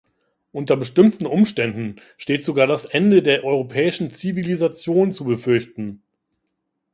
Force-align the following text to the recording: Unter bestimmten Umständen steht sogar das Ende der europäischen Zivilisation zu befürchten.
Unter 0.51 0.77
bestimmten 0.77 1.27
Umständen 1.27 1.97
steht 2.17 2.43
sogar 2.43 2.65
das 2.65 2.85
Ende 2.85 3.21
der 3.21 3.43
europäischen 3.43 4.09
Zivilisation 4.09 5.11
zu 5.11 5.25
befürchten. 5.25 6.01